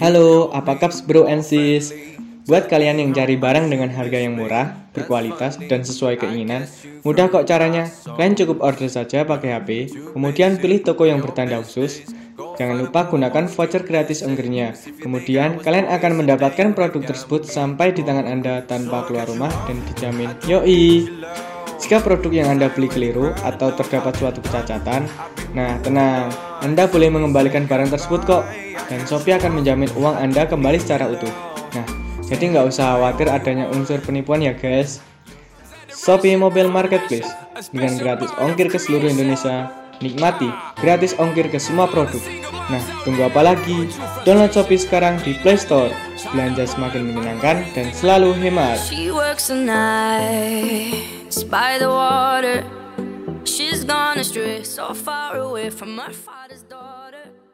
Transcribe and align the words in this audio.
Halo, 0.00 0.48
apa 0.56 0.80
kabar 0.80 0.96
bro 1.04 1.22
and 1.28 1.44
sis? 1.44 1.92
Buat 2.48 2.66
kalian 2.66 2.98
yang 2.98 3.10
cari 3.12 3.36
barang 3.38 3.68
dengan 3.70 3.92
harga 3.92 4.18
yang 4.18 4.34
murah, 4.34 4.90
berkualitas, 4.90 5.60
dan 5.70 5.86
sesuai 5.86 6.18
keinginan, 6.18 6.66
mudah 7.06 7.30
kok 7.30 7.46
caranya. 7.46 7.86
Kalian 8.16 8.34
cukup 8.34 8.64
order 8.64 8.90
saja 8.90 9.22
pakai 9.22 9.54
HP, 9.54 9.68
kemudian 10.16 10.58
pilih 10.58 10.82
toko 10.82 11.06
yang 11.06 11.22
bertanda 11.22 11.62
khusus. 11.62 12.02
Jangan 12.58 12.80
lupa 12.80 13.06
gunakan 13.06 13.46
voucher 13.46 13.84
gratis 13.84 14.24
ongkirnya. 14.26 14.74
Kemudian, 14.98 15.60
kalian 15.60 15.86
akan 15.92 16.24
mendapatkan 16.24 16.74
produk 16.74 17.06
tersebut 17.06 17.46
sampai 17.46 17.92
di 17.94 18.02
tangan 18.02 18.26
Anda 18.26 18.64
tanpa 18.66 19.06
keluar 19.06 19.28
rumah 19.28 19.52
dan 19.68 19.78
dijamin 19.92 20.32
yoi. 20.48 21.06
Jika 21.80 22.02
produk 22.02 22.32
yang 22.34 22.48
Anda 22.52 22.68
beli 22.68 22.90
keliru 22.90 23.32
atau 23.46 23.72
terdapat 23.72 24.12
suatu 24.18 24.42
kecacatan, 24.42 25.06
nah 25.56 25.78
tenang, 25.80 26.28
Anda 26.60 26.84
boleh 26.84 27.08
mengembalikan 27.08 27.64
barang 27.64 27.88
tersebut 27.88 28.20
kok, 28.28 28.44
dan 28.92 29.00
Shopee 29.08 29.32
akan 29.32 29.60
menjamin 29.60 29.88
uang 29.96 30.16
Anda 30.16 30.44
kembali 30.44 30.76
secara 30.76 31.08
utuh. 31.08 31.32
Nah, 31.72 31.86
jadi 32.28 32.52
nggak 32.52 32.68
usah 32.68 32.96
khawatir 32.96 33.32
adanya 33.32 33.66
unsur 33.72 33.96
penipuan 34.04 34.44
ya 34.44 34.52
guys. 34.52 35.00
Shopee 35.88 36.36
Mobile 36.36 36.68
Marketplace 36.68 37.28
dengan 37.72 37.96
gratis 37.96 38.32
ongkir 38.36 38.68
ke 38.68 38.76
seluruh 38.76 39.08
Indonesia. 39.08 39.72
Nikmati 40.00 40.48
gratis 40.80 41.12
ongkir 41.20 41.52
ke 41.52 41.60
semua 41.60 41.84
produk. 41.84 42.20
Nah, 42.72 42.80
tunggu 43.04 43.28
apa 43.28 43.40
lagi? 43.44 43.90
Download 44.24 44.48
Shopee 44.48 44.80
sekarang 44.80 45.20
di 45.20 45.36
Play 45.44 45.60
Store. 45.60 45.92
Belanja 46.32 46.64
semakin 46.64 47.08
menyenangkan 47.08 47.68
dan 47.76 47.92
selalu 47.92 48.32
hemat. 48.36 48.80
She's 53.44 53.84
gone 53.84 54.18
astray 54.18 54.62
so 54.62 54.94
far 54.94 55.36
away 55.36 55.70
from 55.70 55.96
her 55.98 56.12
father's 56.12 56.62
daughter. 56.62 56.99